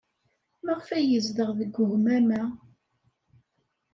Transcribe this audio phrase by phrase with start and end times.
[0.65, 2.43] Maɣef ay yezdeɣ deg ugmam-a?